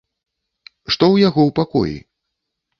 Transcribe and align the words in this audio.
Што 0.95 0.97
ў 0.97 1.15
яго 1.27 1.41
ў 1.45 1.51
пакоі? 1.63 1.97